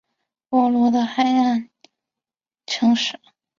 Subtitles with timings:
[0.49, 1.69] 波罗的海沿岸
[2.65, 3.19] 城市。